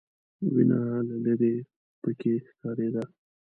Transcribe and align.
وینه 0.53 0.79
له 1.07 1.15
ليرې 1.23 1.53
پکې 2.01 2.33
ښکارېده. 2.49 3.03